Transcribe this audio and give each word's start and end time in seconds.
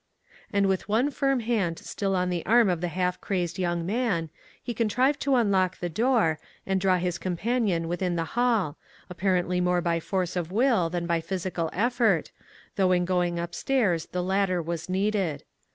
And 0.51 0.65
with 0.65 0.89
one 0.89 1.11
firm 1.11 1.41
hand 1.41 1.77
still 1.77 2.15
on 2.15 2.31
the 2.31 2.43
arm 2.47 2.69
of 2.69 2.81
the 2.81 2.87
half 2.87 3.21
crazed 3.21 3.59
young 3.59 3.85
man, 3.85 4.31
he 4.59 4.73
contrived 4.73 5.19
to 5.19 5.35
unlock 5.35 5.77
the 5.77 5.89
door, 5.89 6.39
and 6.65 6.81
draw 6.81 6.97
his 6.97 7.19
compan 7.19 7.67
ion 7.67 7.87
within 7.87 8.15
the 8.15 8.23
hall, 8.33 8.77
apparently 9.11 9.61
more 9.61 9.79
by 9.79 9.99
force 9.99 10.35
of 10.35 10.51
will 10.51 10.89
than 10.89 11.05
by 11.05 11.21
physical 11.21 11.69
effort, 11.71 12.31
though 12.77 12.91
in 12.91 13.05
going 13.05 13.37
up 13.39 13.53
stairs 13.53 14.07
the 14.07 14.23
latter 14.23 14.59
was 14.59 14.89
needed. 14.89 15.43